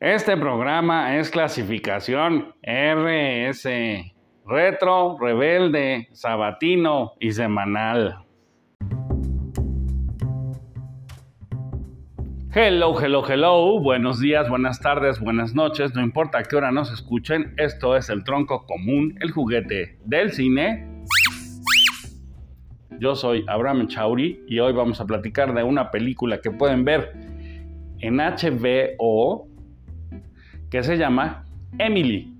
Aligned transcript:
Este 0.00 0.34
programa 0.34 1.18
es 1.18 1.28
clasificación 1.28 2.54
RS, 2.62 3.68
retro, 4.46 5.18
rebelde, 5.20 6.08
sabatino 6.12 7.12
y 7.20 7.32
semanal. 7.32 8.24
Hello, 12.54 12.98
hello, 12.98 13.22
hello. 13.28 13.78
Buenos 13.78 14.20
días, 14.20 14.48
buenas 14.48 14.80
tardes, 14.80 15.20
buenas 15.20 15.54
noches. 15.54 15.94
No 15.94 16.00
importa 16.00 16.44
qué 16.44 16.56
hora 16.56 16.72
nos 16.72 16.90
escuchen, 16.90 17.52
esto 17.58 17.94
es 17.94 18.08
el 18.08 18.24
tronco 18.24 18.64
común, 18.64 19.18
el 19.20 19.32
juguete 19.32 19.98
del 20.06 20.32
cine. 20.32 21.04
Yo 22.98 23.14
soy 23.14 23.44
Abraham 23.48 23.86
Chauri 23.86 24.40
y 24.48 24.60
hoy 24.60 24.72
vamos 24.72 24.98
a 25.02 25.04
platicar 25.04 25.52
de 25.52 25.62
una 25.62 25.90
película 25.90 26.40
que 26.40 26.50
pueden 26.50 26.86
ver 26.86 27.12
en 27.98 28.16
HBO 28.16 29.49
que 30.70 30.82
se 30.82 30.96
llama 30.96 31.44
Emily. 31.78 32.32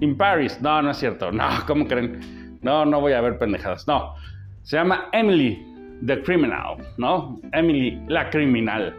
In 0.00 0.16
Paris. 0.16 0.60
No, 0.60 0.80
no 0.82 0.90
es 0.90 0.96
cierto. 0.98 1.32
No, 1.32 1.48
¿cómo 1.66 1.86
creen? 1.86 2.58
No, 2.62 2.84
no 2.84 3.00
voy 3.00 3.12
a 3.12 3.20
ver 3.20 3.38
pendejadas. 3.38 3.86
No. 3.86 4.14
Se 4.62 4.76
llama 4.76 5.08
Emily 5.12 5.62
the 6.04 6.22
Criminal, 6.22 6.76
¿no? 6.98 7.40
Emily 7.52 8.00
la 8.08 8.28
criminal. 8.30 8.94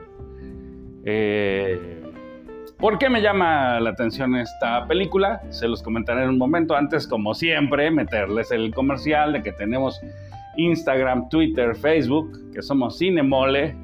Eh, 1.06 2.04
¿Por 2.78 3.00
qué 3.00 3.10
me 3.10 3.22
llama 3.22 3.80
la 3.80 3.90
atención 3.92 4.36
esta 4.36 4.86
película? 4.88 5.42
Se 5.50 5.68
los 5.68 5.82
comentaré 5.82 6.24
en 6.24 6.30
un 6.30 6.38
momento. 6.38 6.76
Antes, 6.76 7.08
como 7.08 7.34
siempre, 7.34 7.90
meterles 7.90 8.52
el 8.52 8.74
comercial 8.74 9.34
de 9.34 9.42
que 9.42 9.52
tenemos 9.52 10.00
Instagram, 10.58 11.30
Twitter, 11.30 11.76
Facebook, 11.76 12.52
que 12.54 12.62
somos 12.62 13.00
Cinemole, 13.00 13.76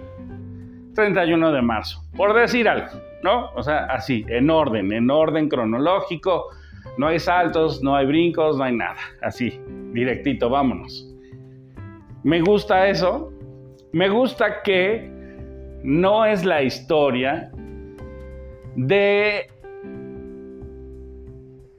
31 0.95 1.53
de 1.53 1.62
marzo, 1.62 2.03
por 2.15 2.34
decir 2.34 2.69
algo, 2.69 3.01
¿no? 3.23 3.51
O 3.55 3.62
sea, 3.62 3.87
así, 3.87 4.27
en 4.28 4.51
orden, 4.51 4.93
en 4.93 5.11
orden 5.11 5.49
cronológico, 5.49 6.49
no 6.99 7.07
hay 7.07 7.19
saltos, 7.19 7.83
no 7.83 7.97
hay 7.97 8.05
brincos, 8.05 8.59
no 8.59 8.65
hay 8.65 8.77
nada, 8.77 9.01
así, 9.23 9.59
directito, 9.93 10.51
vámonos. 10.51 11.11
Me 12.25 12.43
gusta 12.43 12.89
eso, 12.89 13.33
me 13.93 14.11
gusta 14.11 14.63
que 14.63 15.11
no 15.83 16.27
es 16.27 16.45
la 16.45 16.63
historia 16.63 17.51
de 18.76 19.50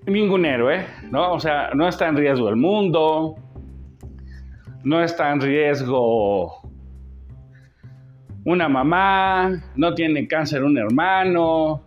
ningún 0.06 0.46
héroe, 0.46 0.85
¿no? 1.12 1.34
O 1.34 1.40
sea, 1.40 1.69
no 1.74 1.88
está 1.88 2.08
en 2.08 2.18
riesgo 2.18 2.50
el 2.50 2.56
mundo, 2.56 3.35
no 4.84 5.02
está 5.02 5.31
en 5.31 5.41
riesgo 5.41 6.62
una 8.46 8.69
mamá, 8.69 9.52
no 9.75 9.94
tiene 9.94 10.28
cáncer 10.28 10.63
un 10.63 10.78
hermano, 10.78 11.84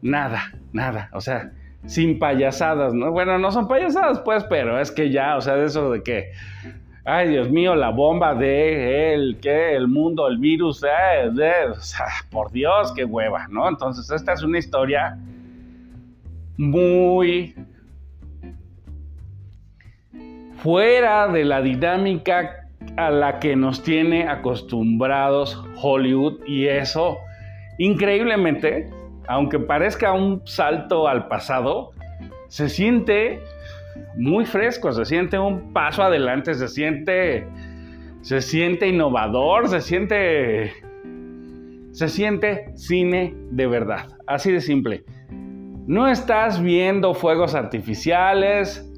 nada, 0.00 0.52
nada, 0.72 1.10
o 1.12 1.20
sea, 1.20 1.52
sin 1.84 2.18
payasadas, 2.18 2.94
¿no? 2.94 3.12
Bueno, 3.12 3.38
no 3.38 3.52
son 3.52 3.68
payasadas, 3.68 4.20
pues, 4.20 4.44
pero 4.44 4.80
es 4.80 4.90
que 4.90 5.10
ya, 5.10 5.36
o 5.36 5.40
sea, 5.40 5.56
de 5.56 5.66
eso 5.66 5.90
de 5.90 6.02
que, 6.02 6.32
ay, 7.04 7.28
Dios 7.28 7.50
mío, 7.50 7.74
la 7.74 7.90
bomba 7.90 8.34
de 8.34 9.14
él, 9.14 9.38
que 9.40 9.74
el 9.74 9.88
mundo, 9.88 10.28
el 10.28 10.38
virus, 10.38 10.82
eh, 10.84 11.30
por 12.30 12.52
Dios, 12.52 12.92
qué 12.94 13.04
hueva, 13.04 13.46
¿no? 13.48 13.68
Entonces, 13.68 14.10
esta 14.10 14.32
es 14.32 14.42
una 14.42 14.58
historia 14.58 15.18
muy 16.56 17.54
fuera 20.56 21.26
de 21.28 21.44
la 21.44 21.60
dinámica 21.60 22.68
a 22.96 23.10
la 23.10 23.40
que 23.40 23.56
nos 23.56 23.82
tiene 23.82 24.28
acostumbrados 24.28 25.60
Hollywood 25.80 26.44
y 26.46 26.66
eso, 26.66 27.18
increíblemente, 27.78 28.90
aunque 29.26 29.58
parezca 29.58 30.12
un 30.12 30.46
salto 30.46 31.08
al 31.08 31.26
pasado, 31.26 31.90
se 32.48 32.68
siente 32.68 33.40
muy 34.16 34.44
fresco, 34.44 34.92
se 34.92 35.04
siente 35.04 35.38
un 35.38 35.72
paso 35.72 36.02
adelante, 36.02 36.54
se 36.54 36.68
siente, 36.68 37.46
se 38.20 38.40
siente 38.40 38.88
innovador, 38.88 39.68
se 39.68 39.80
siente, 39.80 40.72
se 41.92 42.08
siente 42.08 42.72
cine 42.76 43.34
de 43.50 43.66
verdad, 43.66 44.08
así 44.26 44.52
de 44.52 44.60
simple. 44.60 45.04
No 45.86 46.08
estás 46.08 46.62
viendo 46.62 47.14
fuegos 47.14 47.54
artificiales, 47.54 48.88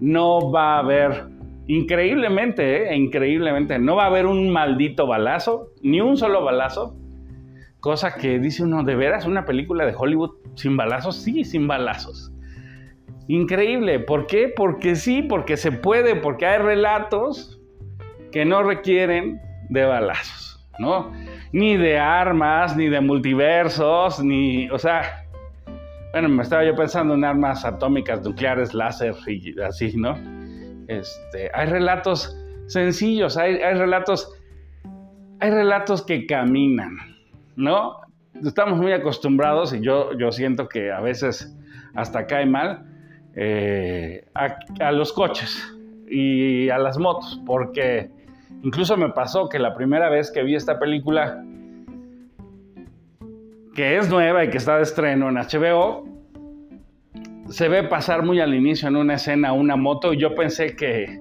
no 0.00 0.50
va 0.50 0.76
a 0.76 0.78
haber, 0.80 1.26
increíblemente, 1.66 2.90
eh, 2.90 2.96
increíblemente, 2.96 3.78
no 3.78 3.96
va 3.96 4.04
a 4.04 4.06
haber 4.06 4.26
un 4.26 4.50
maldito 4.50 5.06
balazo, 5.06 5.72
ni 5.82 6.00
un 6.00 6.16
solo 6.16 6.44
balazo. 6.44 6.96
Cosa 7.80 8.14
que 8.14 8.38
dice 8.38 8.62
uno, 8.62 8.84
¿de 8.84 8.94
veras 8.94 9.26
una 9.26 9.44
película 9.44 9.84
de 9.84 9.94
Hollywood 9.96 10.30
sin 10.54 10.76
balazos? 10.76 11.16
Sí, 11.16 11.44
sin 11.44 11.66
balazos. 11.66 12.31
Increíble. 13.28 14.00
¿Por 14.00 14.26
qué? 14.26 14.52
Porque 14.54 14.96
sí, 14.96 15.22
porque 15.22 15.56
se 15.56 15.72
puede, 15.72 16.16
porque 16.16 16.46
hay 16.46 16.58
relatos 16.58 17.60
que 18.30 18.44
no 18.44 18.62
requieren 18.62 19.40
de 19.68 19.84
balazos, 19.84 20.66
¿no? 20.78 21.12
Ni 21.52 21.76
de 21.76 21.98
armas, 21.98 22.76
ni 22.76 22.88
de 22.88 23.00
multiversos, 23.00 24.22
ni, 24.24 24.68
o 24.70 24.78
sea, 24.78 25.26
bueno, 26.12 26.28
me 26.28 26.42
estaba 26.42 26.64
yo 26.64 26.74
pensando 26.74 27.14
en 27.14 27.24
armas 27.24 27.64
atómicas, 27.64 28.22
nucleares, 28.22 28.74
láser 28.74 29.14
y 29.26 29.60
así, 29.60 29.96
¿no? 29.96 30.16
Este, 30.88 31.50
hay 31.54 31.66
relatos 31.68 32.36
sencillos, 32.66 33.36
hay, 33.36 33.56
relatos, 33.56 34.30
hay 35.40 35.50
relatos 35.50 36.02
que 36.02 36.26
caminan, 36.26 36.96
¿no? 37.56 37.96
Estamos 38.44 38.78
muy 38.78 38.92
acostumbrados 38.92 39.72
y 39.72 39.80
yo, 39.80 40.16
yo 40.18 40.32
siento 40.32 40.68
que 40.68 40.90
a 40.90 41.00
veces 41.00 41.56
hasta 41.94 42.26
cae 42.26 42.46
mal 42.46 42.91
eh, 43.34 44.26
a, 44.34 44.92
los 44.92 45.12
coches 45.12 45.62
y 46.08 46.68
a 46.68 46.78
las 46.78 46.98
motos, 46.98 47.40
porque 47.46 48.10
incluso 48.62 48.96
me 48.96 49.10
pasó 49.10 49.48
que 49.48 49.58
la 49.58 49.74
primera 49.74 50.08
vez 50.10 50.30
que 50.30 50.42
vi 50.42 50.54
esta 50.54 50.78
película 50.78 51.42
que 53.74 53.96
es 53.96 54.10
nueva 54.10 54.44
y 54.44 54.50
que 54.50 54.58
está 54.58 54.76
de 54.76 54.82
estreno 54.82 55.30
en 55.30 55.36
HBO, 55.36 56.04
se 57.48 57.68
ve 57.68 57.84
pasar 57.84 58.22
muy 58.22 58.40
al 58.40 58.54
inicio 58.54 58.88
en 58.88 58.96
una 58.96 59.14
escena 59.14 59.52
una 59.52 59.76
moto 59.76 60.12
y 60.12 60.18
yo 60.18 60.34
pensé 60.34 60.76
que, 60.76 61.20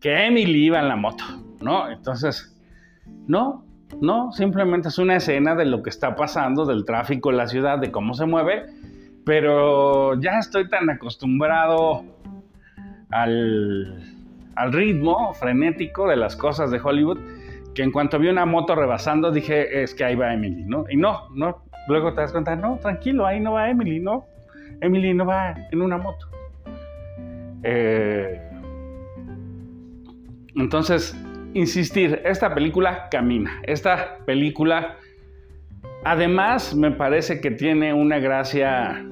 que 0.00 0.26
Emily 0.26 0.66
iba 0.66 0.80
en 0.80 0.88
la 0.88 0.96
moto, 0.96 1.24
¿no? 1.60 1.90
Entonces, 1.90 2.56
no, 3.26 3.64
no, 4.00 4.32
simplemente 4.32 4.88
es 4.88 4.98
una 4.98 5.16
escena 5.16 5.54
de 5.54 5.66
lo 5.66 5.82
que 5.82 5.90
está 5.90 6.16
pasando, 6.16 6.64
del 6.64 6.84
tráfico 6.84 7.30
en 7.30 7.36
la 7.36 7.46
ciudad, 7.46 7.78
de 7.78 7.90
cómo 7.90 8.14
se 8.14 8.26
mueve, 8.26 8.66
pero 9.26 10.14
ya 10.20 10.38
estoy 10.38 10.68
tan 10.68 10.88
acostumbrado 10.88 12.04
al, 13.10 14.00
al 14.54 14.72
ritmo 14.72 15.34
frenético 15.34 16.08
de 16.08 16.14
las 16.14 16.36
cosas 16.36 16.70
de 16.70 16.78
Hollywood 16.78 17.18
que 17.74 17.82
en 17.82 17.90
cuanto 17.90 18.20
vi 18.20 18.28
una 18.28 18.46
moto 18.46 18.76
rebasando 18.76 19.32
dije, 19.32 19.82
es 19.82 19.96
que 19.96 20.04
ahí 20.04 20.14
va 20.14 20.32
Emily, 20.32 20.62
¿no? 20.62 20.86
Y 20.88 20.96
no, 20.96 21.28
no, 21.34 21.64
luego 21.88 22.14
te 22.14 22.20
das 22.20 22.30
cuenta, 22.30 22.54
no, 22.54 22.78
tranquilo, 22.78 23.26
ahí 23.26 23.40
no 23.40 23.54
va 23.54 23.68
Emily, 23.68 23.98
¿no? 23.98 24.26
Emily 24.80 25.12
no 25.12 25.26
va 25.26 25.54
en 25.72 25.82
una 25.82 25.98
moto. 25.98 26.28
Eh, 27.64 28.40
entonces, 30.54 31.20
insistir, 31.52 32.22
esta 32.24 32.54
película 32.54 33.08
camina, 33.10 33.60
esta 33.64 34.18
película 34.24 34.96
además 36.06 36.72
me 36.72 36.92
parece 36.92 37.40
que 37.40 37.50
tiene 37.50 37.92
una 37.92 38.20
gracia 38.20 39.04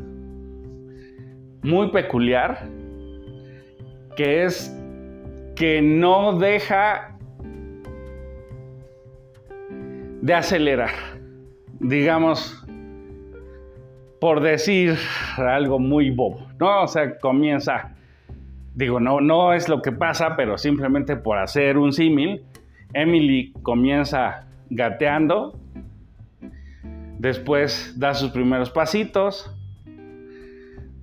muy 1.62 1.91
peculiar, 1.91 2.69
que 4.17 4.44
es 4.44 4.73
que 5.56 5.82
no 5.82 6.38
deja 6.38 7.19
de 10.23 10.35
acelerar, 10.35 10.93
digamos, 11.81 12.64
por 14.20 14.41
decir 14.41 14.94
algo 15.37 15.81
muy 15.81 16.11
bobo, 16.11 16.46
¿no? 16.61 16.85
O 16.85 16.87
sea, 16.87 17.19
comienza, 17.19 17.96
digo, 18.76 19.00
no, 19.00 19.20
no 19.20 19.52
es 19.52 19.69
lo 19.69 19.82
que 19.82 19.91
pasa, 19.91 20.37
pero 20.37 20.56
simplemente 20.58 21.17
por 21.17 21.38
hacer 21.38 21.76
un 21.76 21.93
símil, 21.93 22.44
Emily 22.93 23.52
comienza 23.62 24.46
gateando, 24.70 25.58
después 27.19 27.94
da 27.99 28.14
sus 28.14 28.31
primeros 28.31 28.70
pasitos, 28.70 29.50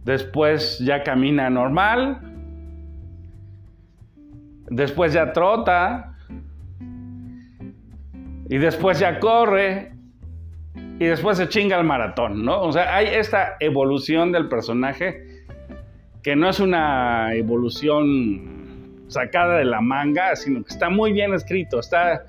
después 0.04 0.80
ya 0.80 1.04
camina 1.04 1.50
normal, 1.50 2.20
después 4.70 5.14
ya 5.14 5.34
trota, 5.34 6.16
y 8.50 8.58
después 8.58 9.00
ya 9.00 9.20
corre, 9.20 9.94
y 11.00 11.06
después 11.06 11.38
se 11.38 11.48
chinga 11.48 11.78
el 11.80 11.86
maratón, 11.86 12.44
¿no? 12.46 12.62
O 12.62 12.72
sea, 12.72 12.96
hay 12.96 13.08
esta 13.08 13.56
evolución 13.60 14.32
del 14.32 14.50
personaje 14.50 15.46
que 16.22 16.36
no 16.36 16.50
es 16.50 16.60
una 16.60 17.34
evolución 17.34 19.06
sacada 19.08 19.58
de 19.58 19.66
la 19.66 19.82
manga, 19.82 20.36
sino 20.36 20.64
que 20.64 20.70
está 20.70 20.90
muy 20.90 21.12
bien 21.12 21.34
escrito, 21.34 21.80
está, 21.80 22.26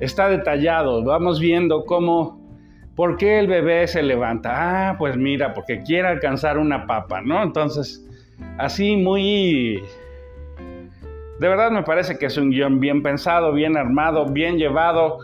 está 0.00 0.28
detallado. 0.28 1.02
Vamos 1.02 1.40
viendo 1.40 1.84
cómo, 1.84 2.39
por 2.94 3.16
qué 3.16 3.38
el 3.38 3.46
bebé 3.46 3.86
se 3.86 4.02
levanta. 4.02 4.90
Ah, 4.90 4.96
pues 4.98 5.16
mira, 5.16 5.54
porque 5.54 5.82
quiere 5.82 6.08
alcanzar 6.08 6.58
una 6.58 6.86
papa, 6.86 7.20
¿no? 7.20 7.42
Entonces, 7.42 8.06
así 8.58 8.96
muy... 8.96 9.82
De 11.38 11.48
verdad 11.48 11.70
me 11.70 11.82
parece 11.82 12.18
que 12.18 12.26
es 12.26 12.36
un 12.36 12.50
guion 12.50 12.80
bien 12.80 13.02
pensado, 13.02 13.52
bien 13.52 13.76
armado, 13.76 14.26
bien 14.26 14.58
llevado 14.58 15.20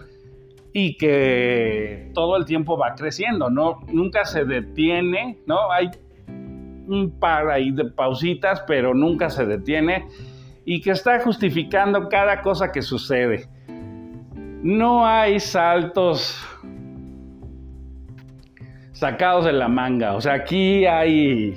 y 0.72 0.96
que 0.96 2.10
todo 2.14 2.36
el 2.36 2.46
tiempo 2.46 2.78
va 2.78 2.94
creciendo, 2.94 3.50
¿no? 3.50 3.80
Nunca 3.92 4.24
se 4.24 4.44
detiene, 4.44 5.38
¿no? 5.46 5.70
Hay 5.70 5.90
un 6.86 7.18
par 7.18 7.50
ahí 7.50 7.70
de 7.70 7.86
pausitas, 7.86 8.62
pero 8.66 8.94
nunca 8.94 9.28
se 9.28 9.44
detiene 9.44 10.06
y 10.64 10.80
que 10.80 10.90
está 10.90 11.20
justificando 11.20 12.08
cada 12.08 12.42
cosa 12.42 12.72
que 12.72 12.82
sucede. 12.82 13.48
No 14.62 15.06
hay 15.06 15.38
saltos 15.38 16.44
sacados 18.98 19.44
de 19.44 19.52
la 19.52 19.69
manga, 19.69 20.14
o 20.14 20.20
sea, 20.20 20.34
aquí 20.34 20.87
hay 20.87 21.54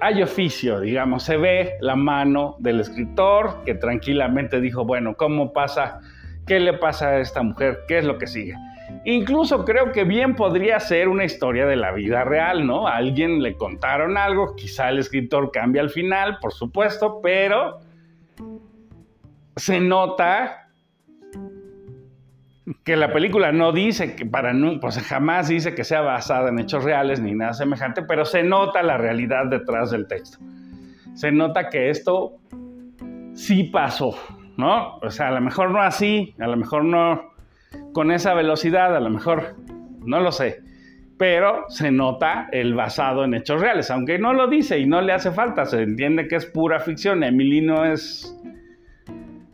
hay 0.00 0.22
oficio, 0.22 0.80
digamos, 0.80 1.22
se 1.22 1.36
ve 1.36 1.74
la 1.80 1.96
mano 1.96 2.56
del 2.58 2.80
escritor 2.80 3.62
que 3.64 3.74
tranquilamente 3.74 4.60
dijo, 4.60 4.84
bueno, 4.84 5.14
¿cómo 5.16 5.52
pasa 5.52 6.00
qué 6.46 6.60
le 6.60 6.74
pasa 6.74 7.08
a 7.08 7.20
esta 7.20 7.42
mujer, 7.42 7.84
qué 7.88 7.98
es 7.98 8.04
lo 8.04 8.18
que 8.18 8.26
sigue. 8.26 8.54
Incluso 9.04 9.64
creo 9.64 9.92
que 9.92 10.04
bien 10.04 10.34
podría 10.34 10.78
ser 10.78 11.08
una 11.08 11.24
historia 11.24 11.66
de 11.66 11.76
la 11.76 11.92
vida 11.92 12.24
real, 12.24 12.66
¿no? 12.66 12.86
Alguien 12.86 13.42
le 13.42 13.56
contaron 13.56 14.16
algo, 14.16 14.54
quizá 14.56 14.90
el 14.90 14.98
escritor 14.98 15.50
cambia 15.50 15.82
al 15.82 15.90
final, 15.90 16.38
por 16.40 16.52
supuesto, 16.52 17.20
pero 17.22 17.80
se 19.56 19.80
nota 19.80 20.63
que 22.82 22.96
la 22.96 23.12
película 23.12 23.52
no 23.52 23.72
dice 23.72 24.16
que 24.16 24.24
para 24.24 24.54
pues 24.80 24.98
jamás 25.02 25.48
dice 25.48 25.74
que 25.74 25.84
sea 25.84 26.00
basada 26.00 26.48
en 26.48 26.58
hechos 26.58 26.82
reales 26.82 27.20
ni 27.20 27.32
nada 27.32 27.52
semejante, 27.52 28.02
pero 28.02 28.24
se 28.24 28.42
nota 28.42 28.82
la 28.82 28.96
realidad 28.96 29.46
detrás 29.46 29.90
del 29.90 30.06
texto. 30.06 30.38
Se 31.14 31.30
nota 31.30 31.68
que 31.68 31.90
esto 31.90 32.38
sí 33.34 33.64
pasó, 33.64 34.16
¿no? 34.56 34.96
O 34.98 35.10
sea, 35.10 35.28
a 35.28 35.32
lo 35.32 35.40
mejor 35.40 35.70
no 35.70 35.82
así, 35.82 36.34
a 36.38 36.46
lo 36.46 36.56
mejor 36.56 36.84
no 36.84 37.34
con 37.92 38.10
esa 38.10 38.34
velocidad, 38.34 38.96
a 38.96 39.00
lo 39.00 39.10
mejor 39.10 39.56
no 40.04 40.20
lo 40.20 40.32
sé, 40.32 40.62
pero 41.18 41.64
se 41.68 41.90
nota 41.90 42.48
el 42.52 42.74
basado 42.74 43.24
en 43.24 43.34
hechos 43.34 43.60
reales, 43.60 43.90
aunque 43.90 44.18
no 44.18 44.32
lo 44.32 44.48
dice 44.48 44.78
y 44.78 44.86
no 44.86 45.00
le 45.00 45.12
hace 45.12 45.30
falta, 45.30 45.66
se 45.66 45.82
entiende 45.82 46.28
que 46.28 46.36
es 46.36 46.46
pura 46.46 46.80
ficción, 46.80 47.22
Emily 47.22 47.60
no 47.60 47.84
es... 47.84 48.36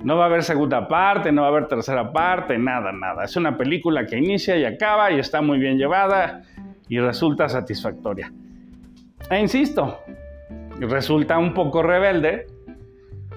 No 0.02 0.16
va 0.16 0.24
a 0.24 0.26
haber 0.26 0.42
segunda 0.42 0.88
parte, 0.88 1.30
no 1.30 1.42
va 1.42 1.48
a 1.48 1.50
haber 1.50 1.66
tercera 1.66 2.10
parte, 2.10 2.56
nada, 2.56 2.90
nada. 2.90 3.24
Es 3.24 3.36
una 3.36 3.56
película 3.56 4.06
que 4.06 4.16
inicia 4.16 4.56
y 4.56 4.64
acaba 4.64 5.10
y 5.10 5.18
está 5.18 5.42
muy 5.42 5.58
bien 5.58 5.76
llevada 5.76 6.42
y 6.88 6.98
resulta 6.98 7.48
satisfactoria. 7.48 8.32
E 9.30 9.38
insisto, 9.38 10.00
resulta 10.80 11.38
un 11.38 11.52
poco 11.52 11.82
rebelde, 11.82 12.46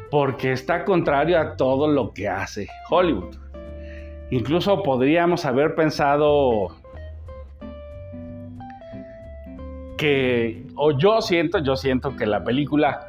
porque 0.10 0.52
está 0.54 0.86
contrario 0.86 1.40
a 1.40 1.58
todo 1.58 1.88
lo 1.88 2.14
que 2.14 2.30
hace 2.30 2.68
Hollywood. 2.90 3.36
Incluso 4.30 4.82
podríamos 4.84 5.46
haber 5.46 5.76
pensado 5.76 6.78
que, 9.98 10.66
o 10.76 10.98
yo 10.98 11.22
siento, 11.22 11.60
yo 11.60 11.76
siento 11.76 12.16
que 12.16 12.26
la 12.26 12.44
película 12.44 13.08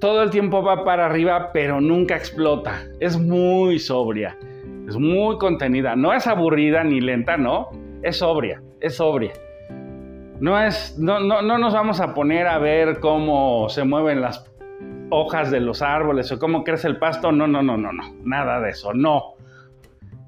todo 0.00 0.22
el 0.22 0.30
tiempo 0.30 0.62
va 0.62 0.84
para 0.84 1.06
arriba, 1.06 1.50
pero 1.52 1.80
nunca 1.80 2.16
explota. 2.16 2.82
Es 3.00 3.18
muy 3.18 3.78
sobria, 3.78 4.36
es 4.88 4.96
muy 4.96 5.38
contenida. 5.38 5.96
No 5.96 6.12
es 6.12 6.26
aburrida 6.26 6.84
ni 6.84 7.00
lenta, 7.00 7.36
no. 7.36 7.70
Es 8.02 8.18
sobria, 8.18 8.62
es 8.80 8.96
sobria. 8.96 9.32
No, 10.38 10.60
es, 10.60 10.98
no, 10.98 11.18
no, 11.20 11.40
no 11.40 11.56
nos 11.56 11.72
vamos 11.72 12.00
a 12.00 12.12
poner 12.12 12.46
a 12.46 12.58
ver 12.58 13.00
cómo 13.00 13.68
se 13.70 13.84
mueven 13.84 14.20
las 14.20 14.44
hojas 15.10 15.50
de 15.50 15.60
los 15.60 15.80
árboles 15.80 16.30
o 16.30 16.38
cómo 16.38 16.62
crece 16.62 16.88
el 16.88 16.98
pasto. 16.98 17.32
No, 17.32 17.46
no, 17.46 17.62
no, 17.62 17.78
no, 17.78 17.90
no. 17.90 18.02
Nada 18.22 18.60
de 18.60 18.70
eso. 18.70 18.92
No. 18.92 19.34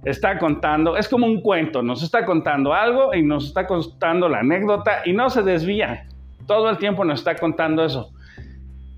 Está 0.04 0.38
contando, 0.38 0.96
es 0.96 1.08
como 1.08 1.26
un 1.26 1.42
cuento, 1.42 1.82
nos 1.82 2.02
está 2.04 2.24
contando 2.24 2.72
algo 2.72 3.12
y 3.14 3.22
nos 3.22 3.46
está 3.46 3.66
contando 3.66 4.28
la 4.28 4.38
anécdota 4.38 5.02
y 5.04 5.12
no 5.12 5.28
se 5.28 5.42
desvía. 5.42 6.06
Todo 6.46 6.70
el 6.70 6.78
tiempo 6.78 7.04
nos 7.04 7.18
está 7.18 7.34
contando 7.34 7.84
eso. 7.84 8.12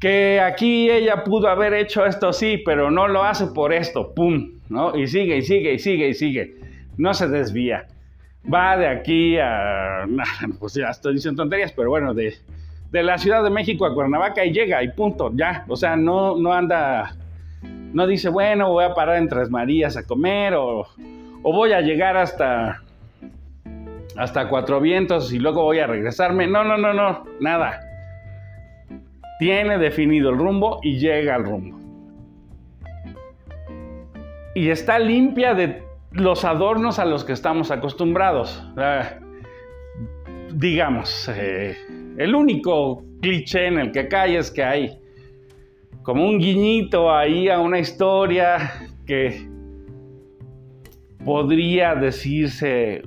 Que 0.00 0.40
aquí 0.40 0.90
ella 0.90 1.24
pudo 1.24 1.48
haber 1.48 1.74
hecho 1.74 2.06
esto, 2.06 2.32
sí, 2.32 2.56
pero 2.64 2.90
no 2.90 3.06
lo 3.06 3.22
hace 3.22 3.48
por 3.48 3.72
esto, 3.74 4.14
pum, 4.14 4.52
¿no? 4.70 4.96
Y 4.96 5.06
sigue, 5.06 5.36
y 5.36 5.42
sigue, 5.42 5.74
y 5.74 5.78
sigue, 5.78 6.08
y 6.08 6.14
sigue. 6.14 6.56
No 6.96 7.12
se 7.12 7.28
desvía. 7.28 7.86
Va 8.52 8.78
de 8.78 8.88
aquí 8.88 9.38
a. 9.38 10.06
Pues 10.58 10.74
ya 10.74 10.88
estoy 10.88 11.14
diciendo 11.14 11.42
tonterías, 11.42 11.72
pero 11.72 11.90
bueno, 11.90 12.14
de, 12.14 12.34
de 12.90 13.02
la 13.02 13.18
Ciudad 13.18 13.44
de 13.44 13.50
México 13.50 13.84
a 13.84 13.94
Cuernavaca 13.94 14.42
y 14.42 14.52
llega 14.52 14.82
y 14.82 14.88
punto, 14.88 15.30
ya. 15.34 15.66
O 15.68 15.76
sea, 15.76 15.96
no, 15.96 16.34
no 16.36 16.54
anda, 16.54 17.14
no 17.92 18.06
dice, 18.06 18.30
bueno, 18.30 18.70
voy 18.70 18.84
a 18.84 18.94
parar 18.94 19.16
en 19.16 19.28
Tres 19.28 19.50
Marías 19.50 19.98
a 19.98 20.06
comer 20.06 20.54
o, 20.54 20.86
o 21.42 21.52
voy 21.52 21.72
a 21.72 21.82
llegar 21.82 22.16
hasta, 22.16 22.82
hasta 24.16 24.48
Cuatro 24.48 24.80
Vientos 24.80 25.30
y 25.32 25.38
luego 25.38 25.62
voy 25.62 25.78
a 25.78 25.86
regresarme. 25.86 26.46
No, 26.46 26.64
no, 26.64 26.78
no, 26.78 26.94
no, 26.94 27.24
nada. 27.38 27.80
Tiene 29.40 29.78
definido 29.78 30.28
el 30.28 30.38
rumbo 30.38 30.80
y 30.82 30.98
llega 30.98 31.34
al 31.34 31.44
rumbo. 31.44 31.80
Y 34.54 34.68
está 34.68 34.98
limpia 34.98 35.54
de 35.54 35.82
los 36.12 36.44
adornos 36.44 36.98
a 36.98 37.06
los 37.06 37.24
que 37.24 37.32
estamos 37.32 37.70
acostumbrados. 37.70 38.62
digamos, 40.52 41.30
eh, 41.34 41.74
el 42.18 42.34
único 42.34 43.02
cliché 43.22 43.68
en 43.68 43.78
el 43.78 43.92
que 43.92 44.08
cae 44.08 44.36
es 44.36 44.50
que 44.50 44.62
hay 44.62 44.98
como 46.02 46.26
un 46.26 46.38
guiñito 46.38 47.10
ahí 47.10 47.48
a 47.48 47.60
una 47.60 47.78
historia 47.78 48.90
que 49.06 49.48
podría 51.24 51.94
decirse 51.94 53.02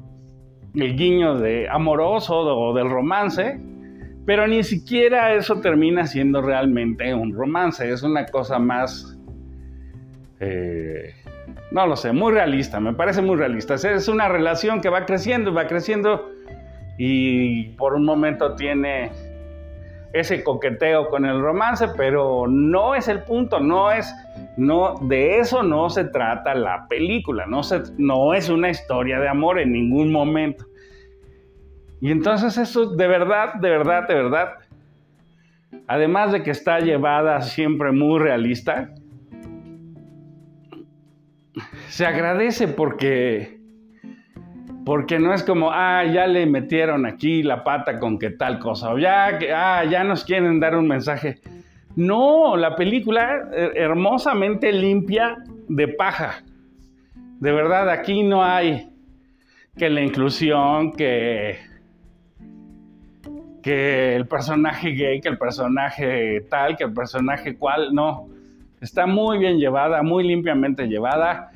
el 0.74 0.96
guiño 0.96 1.38
de 1.38 1.70
amoroso 1.70 2.40
o 2.40 2.74
del 2.74 2.90
romance, 2.90 3.60
pero 4.26 4.48
ni 4.48 4.64
siquiera 4.64 5.34
eso 5.34 5.60
termina 5.60 6.08
siendo 6.08 6.42
realmente 6.42 7.14
un 7.14 7.34
romance, 7.34 7.90
es 7.92 8.04
una 8.04 8.26
cosa 8.26 8.58
más, 8.58 9.18
eh, 10.40 11.14
no 11.72 11.88
lo 11.88 11.96
sé, 11.96 12.14
muy 12.14 12.32
realista, 12.32 12.80
me 12.80 12.94
parece 12.94 13.22
muy 13.22 13.36
realista. 13.36 13.76
Es 13.76 14.08
una 14.08 14.30
relación 14.30 14.80
que 14.80 14.90
va 14.90 15.06
creciendo 15.06 15.52
y 15.52 15.54
va 15.54 15.68
creciendo 15.68 16.30
y 16.98 17.70
por 17.72 17.96
un 17.96 18.06
momento 18.06 18.56
tiene 18.56 19.12
ese 20.14 20.44
coqueteo 20.44 21.10
con 21.10 21.26
el 21.26 21.42
romance, 21.42 21.88
pero 21.98 22.46
no 22.48 22.94
es 22.94 23.08
el 23.08 23.24
punto, 23.24 23.60
no 23.60 23.92
es, 23.92 24.14
no, 24.58 24.96
de 25.02 25.40
eso 25.40 25.64
no 25.64 25.90
se 25.90 26.06
trata 26.06 26.54
la 26.54 26.88
película, 26.88 27.48
no, 27.48 27.64
se, 27.64 27.82
no 27.98 28.34
es 28.36 28.48
una 28.48 28.70
historia 28.70 29.20
de 29.20 29.28
amor 29.28 29.60
en 29.60 29.72
ningún 29.74 30.12
momento. 30.12 30.66
Y 32.04 32.12
entonces 32.12 32.58
eso 32.58 32.88
de 32.88 33.08
verdad, 33.08 33.54
de 33.54 33.70
verdad, 33.70 34.06
de 34.06 34.14
verdad, 34.14 34.56
además 35.88 36.34
de 36.34 36.44
que 36.44 36.52
está 36.52 36.82
llevada 36.82 37.42
siempre 37.42 37.94
muy 37.94 38.20
realista, 38.20 38.90
se 41.88 42.06
agradece 42.06 42.68
porque 42.68 43.58
porque 44.84 45.18
no 45.18 45.34
es 45.34 45.44
como, 45.44 45.72
ah, 45.72 46.04
ya 46.04 46.28
le 46.28 46.46
metieron 46.46 47.06
aquí 47.06 47.42
la 47.42 47.64
pata 47.64 47.98
con 48.00 48.20
que 48.20 48.32
tal 48.32 48.60
cosa, 48.60 48.92
o 48.92 48.98
ya, 48.98 49.40
ah, 49.56 49.86
ya 49.86 50.04
nos 50.04 50.26
quieren 50.26 50.60
dar 50.60 50.76
un 50.76 50.90
mensaje. 50.90 51.40
No, 51.96 52.58
la 52.58 52.76
película 52.76 53.48
eh, 53.54 53.72
hermosamente 53.76 54.74
limpia 54.74 55.38
de 55.70 55.88
paja. 55.88 56.44
De 57.40 57.54
verdad, 57.54 57.90
aquí 57.90 58.24
no 58.24 58.44
hay 58.44 58.90
que 59.78 59.90
la 59.90 60.02
inclusión, 60.02 60.92
que, 60.92 61.72
que 63.64 64.16
el 64.16 64.28
personaje 64.28 64.92
gay, 64.92 65.22
que 65.22 65.30
el 65.30 65.38
personaje 65.38 66.42
tal, 66.50 66.78
que 66.78 66.84
el 66.84 66.94
personaje 66.94 67.58
cual, 67.58 67.94
no. 67.94 68.28
Está 68.82 69.08
muy 69.08 69.40
bien 69.40 69.58
llevada, 69.58 70.04
muy 70.04 70.28
limpiamente 70.28 70.88
llevada. 70.88 71.52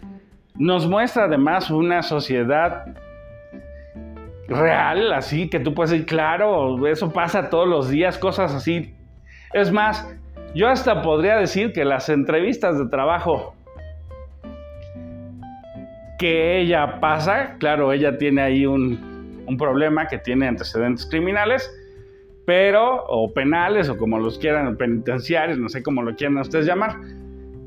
Nos 0.55 0.87
muestra 0.87 1.25
además 1.25 1.69
una 1.69 2.01
sociedad 2.01 2.95
real, 4.47 5.11
así 5.11 5.49
que 5.49 5.59
tú 5.59 5.73
puedes 5.73 5.91
decir, 5.91 6.05
claro, 6.05 6.87
eso 6.87 7.11
pasa 7.11 7.49
todos 7.49 7.67
los 7.67 7.89
días, 7.89 8.17
cosas 8.17 8.53
así. 8.53 8.95
Es 9.53 9.71
más, 9.71 10.07
yo 10.55 10.69
hasta 10.69 11.01
podría 11.01 11.35
decir 11.35 11.73
que 11.73 11.83
las 11.83 12.07
entrevistas 12.07 12.79
de 12.79 12.87
trabajo 12.87 13.53
que 16.17 16.61
ella 16.61 16.99
pasa, 17.01 17.57
claro, 17.59 17.91
ella 17.91 18.17
tiene 18.17 18.41
ahí 18.41 18.65
un, 18.65 19.43
un 19.45 19.57
problema 19.57 20.07
que 20.07 20.17
tiene 20.17 20.47
antecedentes 20.47 21.05
criminales, 21.05 21.69
pero, 22.47 23.03
o 23.09 23.33
penales, 23.33 23.89
o 23.89 23.97
como 23.97 24.19
los 24.19 24.39
quieran, 24.39 24.77
penitenciarios, 24.77 25.59
no 25.59 25.67
sé 25.67 25.83
cómo 25.83 26.01
lo 26.01 26.15
quieran 26.15 26.37
ustedes 26.37 26.65
llamar, 26.65 26.95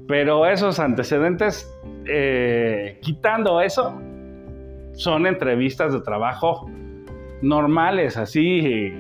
pero 0.09 0.47
esos 0.47 0.81
antecedentes, 0.81 1.71
eh, 2.07 2.99
quitando 3.03 3.61
eso, 3.61 4.01
son 4.95 5.27
entrevistas 5.27 5.93
de 5.93 6.01
trabajo 6.01 6.71
normales, 7.43 8.17
así 8.17 8.91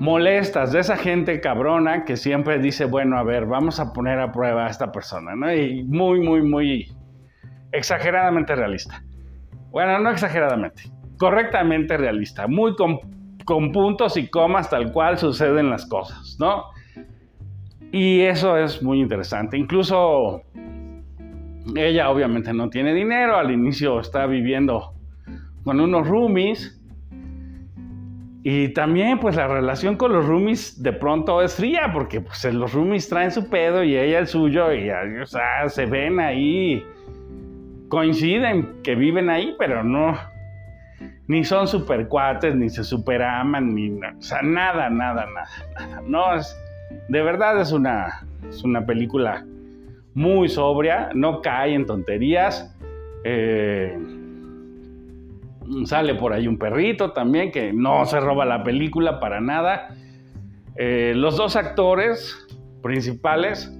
molestas 0.00 0.72
de 0.72 0.80
esa 0.80 0.96
gente 0.96 1.38
cabrona 1.42 2.06
que 2.06 2.16
siempre 2.16 2.58
dice, 2.58 2.86
bueno, 2.86 3.18
a 3.18 3.22
ver, 3.22 3.44
vamos 3.44 3.80
a 3.80 3.92
poner 3.92 4.18
a 4.18 4.32
prueba 4.32 4.64
a 4.66 4.70
esta 4.70 4.90
persona, 4.90 5.36
¿no? 5.36 5.52
Y 5.52 5.84
muy, 5.84 6.20
muy, 6.20 6.40
muy 6.40 6.90
exageradamente 7.70 8.54
realista. 8.54 9.04
Bueno, 9.70 9.98
no 9.98 10.10
exageradamente, 10.10 10.84
correctamente 11.18 11.98
realista, 11.98 12.46
muy 12.46 12.74
con, 13.44 13.72
puntos 13.72 14.16
y 14.16 14.28
comas 14.28 14.70
tal 14.70 14.92
cual 14.92 15.18
suceden 15.18 15.70
las 15.70 15.86
cosas, 15.86 16.36
¿no? 16.38 16.64
Y 17.92 18.20
eso 18.20 18.56
es 18.56 18.82
muy 18.82 19.00
interesante. 19.00 19.58
Incluso 19.58 20.42
ella 21.76 22.10
obviamente 22.10 22.52
no 22.52 22.70
tiene 22.70 22.94
dinero, 22.94 23.36
al 23.36 23.50
inicio 23.50 24.00
está 24.00 24.26
viviendo 24.26 24.94
con 25.64 25.80
unos 25.80 26.08
roomies. 26.08 26.78
Y 28.44 28.72
también 28.72 29.20
pues 29.20 29.36
la 29.36 29.46
relación 29.46 29.96
con 29.96 30.12
los 30.12 30.26
roomies 30.26 30.82
de 30.82 30.92
pronto 30.92 31.42
es 31.42 31.54
fría 31.54 31.90
porque 31.92 32.20
pues 32.20 32.44
los 32.52 32.72
roomies 32.72 33.08
traen 33.08 33.30
su 33.30 33.48
pedo 33.48 33.84
y 33.84 33.96
ella 33.96 34.18
el 34.18 34.26
suyo 34.26 34.72
y 34.72 34.90
o 34.90 35.26
sea, 35.26 35.68
se 35.68 35.86
ven 35.86 36.18
ahí, 36.18 36.84
coinciden 37.88 38.80
que 38.82 38.96
viven 38.96 39.30
ahí, 39.30 39.54
pero 39.58 39.84
no, 39.84 40.16
ni 41.32 41.44
son 41.44 41.66
super 41.66 42.08
cuates, 42.08 42.54
ni 42.54 42.68
se 42.68 42.84
super 42.84 43.22
aman, 43.22 43.74
ni, 43.74 43.88
o 43.90 44.22
sea, 44.22 44.42
nada, 44.42 44.90
nada, 44.90 45.24
nada, 45.24 45.56
nada. 45.74 46.02
No, 46.06 46.34
es, 46.34 46.54
de 47.08 47.22
verdad 47.22 47.58
es 47.58 47.72
una, 47.72 48.26
es 48.46 48.62
una 48.62 48.84
película 48.84 49.42
muy 50.12 50.50
sobria, 50.50 51.08
no 51.14 51.40
cae 51.40 51.72
en 51.72 51.86
tonterías. 51.86 52.76
Eh, 53.24 53.96
sale 55.86 56.14
por 56.16 56.34
ahí 56.34 56.46
un 56.46 56.58
perrito 56.58 57.12
también 57.12 57.50
que 57.50 57.72
no 57.72 58.04
se 58.04 58.20
roba 58.20 58.44
la 58.44 58.62
película 58.62 59.18
para 59.18 59.40
nada. 59.40 59.88
Eh, 60.76 61.14
los 61.16 61.38
dos 61.38 61.56
actores 61.56 62.46
principales, 62.82 63.74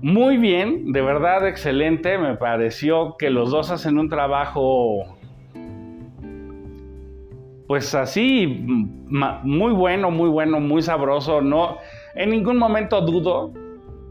muy 0.00 0.38
bien, 0.38 0.92
de 0.92 1.02
verdad 1.02 1.46
excelente. 1.46 2.16
Me 2.16 2.36
pareció 2.36 3.16
que 3.18 3.28
los 3.28 3.50
dos 3.50 3.70
hacen 3.70 3.98
un 3.98 4.08
trabajo, 4.08 5.15
pues 7.66 7.94
así, 7.94 8.46
muy 8.46 9.72
bueno, 9.72 10.10
muy 10.10 10.28
bueno, 10.28 10.60
muy 10.60 10.82
sabroso. 10.82 11.40
No, 11.40 11.78
en 12.14 12.30
ningún 12.30 12.58
momento 12.58 13.00
dudo 13.00 13.52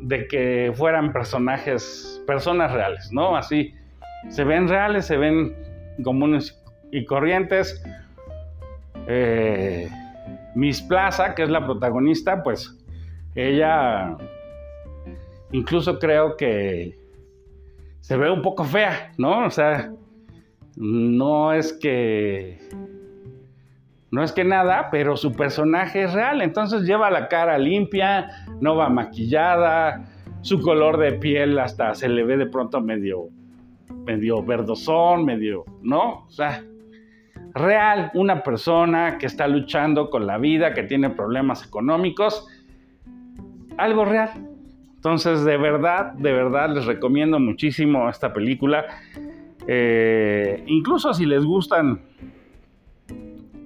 de 0.01 0.27
que 0.27 0.73
fueran 0.75 1.13
personajes, 1.13 2.21
personas 2.27 2.71
reales, 2.71 3.11
¿no? 3.11 3.35
Así, 3.37 3.73
se 4.29 4.43
ven 4.43 4.67
reales, 4.67 5.05
se 5.05 5.17
ven 5.17 5.55
comunes 6.03 6.61
y 6.91 7.05
corrientes. 7.05 7.83
Eh, 9.07 9.89
Miss 10.55 10.81
Plaza, 10.81 11.33
que 11.35 11.43
es 11.43 11.49
la 11.49 11.65
protagonista, 11.65 12.43
pues 12.43 12.77
ella 13.35 14.17
incluso 15.51 15.99
creo 15.99 16.35
que 16.37 16.97
se 18.01 18.17
ve 18.17 18.29
un 18.29 18.41
poco 18.41 18.63
fea, 18.63 19.11
¿no? 19.17 19.45
O 19.45 19.49
sea, 19.49 19.91
no 20.75 21.53
es 21.53 21.73
que 21.73 22.59
no 24.15 24.23
es 24.23 24.31
que 24.31 24.45
nada, 24.45 24.87
pero 24.91 25.17
su 25.17 25.33
personaje 25.33 26.03
es 26.03 26.13
real, 26.13 26.41
entonces 26.41 26.83
lleva 26.83 27.11
la 27.11 27.27
cara 27.27 27.57
limpia, 27.57 28.29
no 28.61 28.77
va 28.77 28.87
maquillada, 28.87 30.05
su 30.39 30.61
color 30.61 30.97
de 30.97 31.11
piel 31.11 31.59
hasta 31.59 31.93
se 31.95 32.07
le 32.07 32.23
ve 32.23 32.37
de 32.37 32.45
pronto 32.45 32.79
medio, 32.79 33.27
medio 34.05 34.41
verdosón, 34.41 35.25
medio, 35.25 35.65
¿no? 35.81 36.23
O 36.27 36.29
sea, 36.29 36.63
real, 37.53 38.09
una 38.13 38.41
persona 38.41 39.17
que 39.17 39.25
está 39.25 39.49
luchando 39.49 40.09
con 40.09 40.25
la 40.25 40.37
vida, 40.37 40.73
que 40.73 40.83
tiene 40.83 41.09
problemas 41.09 41.67
económicos, 41.67 42.47
algo 43.75 44.05
real. 44.05 44.29
Entonces, 44.95 45.43
de 45.43 45.57
verdad, 45.57 46.13
de 46.13 46.31
verdad 46.31 46.69
les 46.73 46.85
recomiendo 46.85 47.37
muchísimo 47.37 48.09
esta 48.09 48.31
película. 48.31 48.85
Eh, 49.67 50.63
incluso 50.67 51.13
si 51.13 51.25
les 51.25 51.43
gustan 51.43 51.99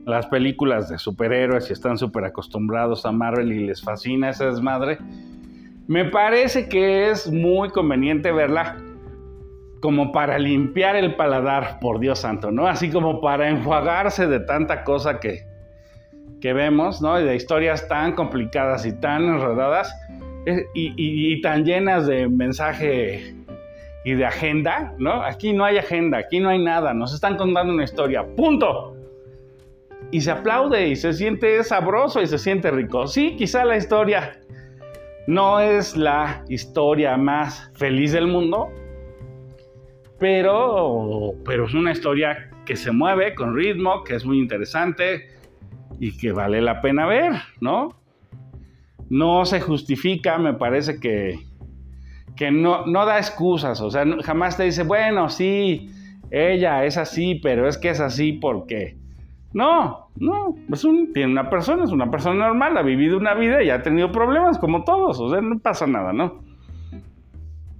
las 0.09 0.27
películas 0.27 0.89
de 0.89 0.97
superhéroes 0.97 1.69
y 1.69 1.73
están 1.73 1.97
súper 1.97 2.25
acostumbrados 2.25 3.05
a 3.05 3.11
Marvel 3.11 3.51
y 3.51 3.67
les 3.67 3.81
fascina 3.81 4.29
esa 4.29 4.45
desmadre, 4.45 4.97
me 5.87 6.05
parece 6.05 6.69
que 6.69 7.09
es 7.09 7.31
muy 7.31 7.69
conveniente 7.69 8.31
verla 8.31 8.77
como 9.81 10.11
para 10.11 10.37
limpiar 10.37 10.95
el 10.95 11.15
paladar, 11.15 11.79
por 11.79 11.99
Dios 11.99 12.19
santo, 12.19 12.51
¿no? 12.51 12.67
Así 12.67 12.89
como 12.89 13.21
para 13.21 13.49
enjuagarse 13.49 14.27
de 14.27 14.41
tanta 14.41 14.83
cosa 14.83 15.19
que, 15.19 15.45
que 16.41 16.53
vemos, 16.53 17.01
¿no? 17.01 17.19
Y 17.19 17.23
de 17.23 17.35
historias 17.35 17.87
tan 17.87 18.13
complicadas 18.13 18.85
y 18.85 18.91
tan 18.99 19.23
enredadas 19.23 19.95
eh, 20.45 20.65
y, 20.73 20.93
y 20.97 21.41
tan 21.41 21.63
llenas 21.63 22.07
de 22.07 22.27
mensaje 22.27 23.33
y 24.03 24.13
de 24.13 24.25
agenda, 24.25 24.93
¿no? 24.97 25.23
Aquí 25.23 25.53
no 25.53 25.63
hay 25.63 25.77
agenda, 25.77 26.17
aquí 26.17 26.39
no 26.39 26.49
hay 26.49 26.59
nada, 26.63 26.93
nos 26.93 27.13
están 27.13 27.37
contando 27.37 27.73
una 27.73 27.83
historia, 27.83 28.25
punto 28.35 28.98
y 30.11 30.21
se 30.21 30.31
aplaude 30.31 30.87
y 30.87 30.95
se 30.95 31.13
siente 31.13 31.63
sabroso 31.63 32.21
y 32.21 32.27
se 32.27 32.37
siente 32.37 32.71
rico. 32.71 33.07
Sí, 33.07 33.35
quizá 33.37 33.63
la 33.65 33.77
historia 33.77 34.39
no 35.27 35.59
es 35.59 35.95
la 35.95 36.43
historia 36.49 37.15
más 37.15 37.71
feliz 37.75 38.13
del 38.13 38.27
mundo, 38.27 38.69
pero, 40.17 41.33
pero 41.45 41.65
es 41.65 41.73
una 41.73 41.91
historia 41.91 42.49
que 42.65 42.75
se 42.75 42.91
mueve 42.91 43.35
con 43.35 43.55
ritmo, 43.55 44.03
que 44.03 44.15
es 44.15 44.25
muy 44.25 44.39
interesante 44.39 45.27
y 45.99 46.17
que 46.17 46.31
vale 46.31 46.61
la 46.61 46.81
pena 46.81 47.05
ver, 47.05 47.33
¿no? 47.61 47.89
No 49.09 49.45
se 49.45 49.61
justifica, 49.61 50.37
me 50.37 50.53
parece 50.53 50.99
que, 50.99 51.39
que 52.35 52.51
no, 52.51 52.85
no 52.85 53.05
da 53.05 53.17
excusas, 53.17 53.81
o 53.81 53.91
sea, 53.91 54.05
jamás 54.23 54.57
te 54.57 54.63
dice, 54.63 54.83
bueno, 54.83 55.29
sí, 55.29 55.91
ella 56.31 56.85
es 56.85 56.97
así, 56.97 57.35
pero 57.35 57.67
es 57.67 57.77
que 57.77 57.89
es 57.89 57.99
así 57.99 58.33
porque... 58.33 58.97
No, 59.51 60.09
no, 60.15 60.55
es 60.71 60.83
un, 60.83 61.11
tiene 61.11 61.31
una 61.31 61.49
persona, 61.49 61.83
es 61.83 61.91
una 61.91 62.11
persona 62.11 62.47
normal, 62.47 62.77
ha 62.77 62.83
vivido 62.83 63.17
una 63.17 63.33
vida 63.33 63.63
y 63.63 63.71
ha 63.71 63.81
tenido 63.81 64.11
problemas 64.11 64.59
como 64.59 64.83
todos, 64.83 65.19
o 65.19 65.29
sea, 65.29 65.41
no 65.41 65.57
pasa 65.59 65.87
nada, 65.87 66.13
¿no? 66.13 66.43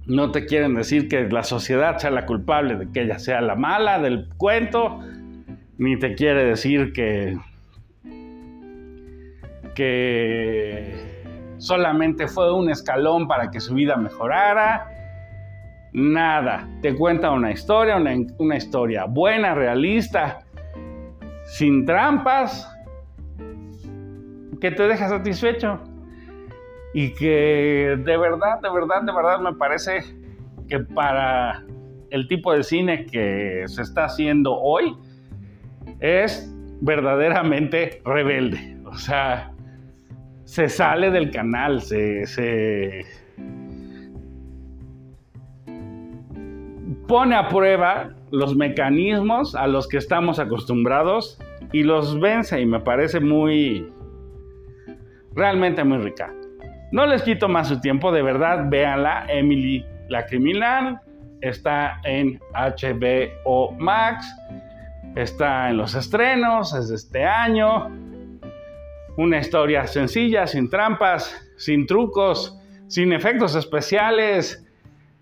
No 0.06 0.32
te 0.32 0.46
quieren 0.46 0.74
decir 0.74 1.08
que 1.08 1.28
la 1.28 1.44
sociedad 1.44 1.98
sea 1.98 2.10
la 2.10 2.26
culpable 2.26 2.74
de 2.74 2.90
que 2.90 3.02
ella 3.02 3.20
sea 3.20 3.40
la 3.40 3.54
mala 3.54 4.00
del 4.00 4.28
cuento, 4.36 4.98
ni 5.78 5.96
te 5.96 6.14
quiere 6.14 6.44
decir 6.44 6.92
que 6.92 7.38
que 9.74 11.22
solamente 11.58 12.26
fue 12.26 12.52
un 12.52 12.70
escalón 12.70 13.28
para 13.28 13.50
que 13.50 13.60
su 13.60 13.74
vida 13.74 13.96
mejorara. 13.96 14.88
Nada, 15.92 16.68
te 16.82 16.94
cuenta 16.94 17.30
una 17.30 17.50
historia, 17.50 17.96
una, 17.96 18.14
una 18.38 18.56
historia 18.56 19.06
buena, 19.06 19.54
realista, 19.54 20.40
sin 21.50 21.84
trampas, 21.84 22.70
que 24.60 24.70
te 24.70 24.86
deja 24.86 25.08
satisfecho. 25.08 25.80
Y 26.94 27.12
que 27.14 27.96
de 28.04 28.16
verdad, 28.16 28.60
de 28.60 28.70
verdad, 28.70 29.02
de 29.02 29.12
verdad 29.12 29.40
me 29.40 29.52
parece 29.54 30.00
que 30.68 30.80
para 30.80 31.64
el 32.10 32.26
tipo 32.28 32.52
de 32.52 32.62
cine 32.62 33.06
que 33.06 33.64
se 33.66 33.82
está 33.82 34.06
haciendo 34.06 34.56
hoy 34.56 34.96
es 36.00 36.52
verdaderamente 36.80 38.00
rebelde. 38.04 38.76
O 38.86 38.94
sea, 38.94 39.52
se 40.44 40.68
sale 40.68 41.10
del 41.10 41.30
canal, 41.30 41.80
se, 41.80 42.26
se 42.26 43.04
pone 47.10 47.34
a 47.34 47.48
prueba 47.48 48.10
los 48.30 48.54
mecanismos 48.54 49.56
a 49.56 49.66
los 49.66 49.88
que 49.88 49.96
estamos 49.96 50.38
acostumbrados 50.38 51.40
y 51.72 51.82
los 51.82 52.20
vence 52.20 52.60
y 52.60 52.66
me 52.66 52.78
parece 52.78 53.18
muy, 53.18 53.92
realmente 55.34 55.82
muy 55.82 55.98
rica. 55.98 56.32
No 56.92 57.06
les 57.06 57.22
quito 57.22 57.48
más 57.48 57.66
su 57.66 57.80
tiempo, 57.80 58.12
de 58.12 58.22
verdad, 58.22 58.66
véanla, 58.70 59.26
Emily 59.28 59.84
la 60.08 60.24
criminal, 60.24 61.00
está 61.40 62.00
en 62.04 62.38
HBO 62.54 63.72
Max, 63.72 64.32
está 65.16 65.70
en 65.70 65.78
los 65.78 65.96
estrenos, 65.96 66.72
es 66.74 66.90
de 66.90 66.94
este 66.94 67.24
año, 67.24 67.88
una 69.16 69.38
historia 69.40 69.84
sencilla, 69.88 70.46
sin 70.46 70.70
trampas, 70.70 71.36
sin 71.56 71.86
trucos, 71.86 72.56
sin 72.86 73.12
efectos 73.12 73.56
especiales, 73.56 74.64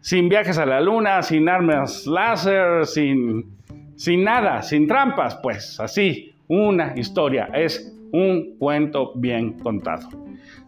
sin 0.01 0.29
viajes 0.29 0.59
a 0.59 0.67
la 0.67 0.81
luna, 0.81 1.23
sin 1.23 1.49
armas 1.49 2.07
láser, 2.07 2.87
sin, 2.87 3.57
sin 3.97 4.25
nada, 4.25 4.63
sin 4.63 4.87
trampas, 4.87 5.37
pues 5.43 5.79
así, 5.81 6.35
una 6.49 6.95
historia, 6.97 7.51
es 7.53 7.95
un 8.13 8.57
cuento 8.59 9.13
bien 9.15 9.59
contado. 9.59 10.09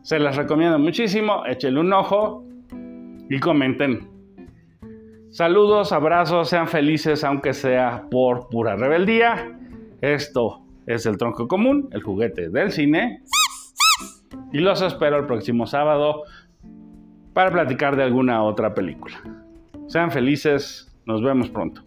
Se 0.03 0.19
las 0.19 0.37
recomiendo 0.37 0.79
muchísimo, 0.79 1.45
échenle 1.47 1.81
un 1.81 1.93
ojo 1.93 2.45
y 3.29 3.39
comenten. 3.39 4.09
Saludos, 5.31 5.93
abrazos, 5.93 6.49
sean 6.49 6.67
felices 6.67 7.23
aunque 7.23 7.53
sea 7.53 8.05
por 8.11 8.49
pura 8.49 8.77
rebeldía. 8.77 9.57
Esto 10.01 10.65
es 10.87 11.07
el 11.07 11.17
tronco 11.17 11.47
común, 11.47 11.89
el 11.93 12.03
juguete 12.03 12.49
del 12.49 12.73
cine. 12.73 13.23
Y 14.53 14.59
los 14.59 14.83
espero 14.83 15.19
el 15.19 15.27
próximo 15.27 15.67
sábado 15.67 16.25
para 17.33 17.51
platicar 17.51 17.97
de 17.97 18.03
alguna 18.03 18.43
otra 18.43 18.75
película. 18.75 19.17
Sean 19.89 20.11
felices, 20.11 20.91
nos 21.07 21.23
vemos 21.23 21.49
pronto. 21.51 21.83